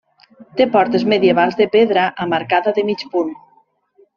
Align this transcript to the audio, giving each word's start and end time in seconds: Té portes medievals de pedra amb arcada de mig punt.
Té 0.61 0.65
portes 0.75 1.03
medievals 1.13 1.59
de 1.59 1.67
pedra 1.75 2.07
amb 2.25 2.39
arcada 2.39 2.75
de 2.79 2.87
mig 2.89 3.05
punt. 3.13 3.33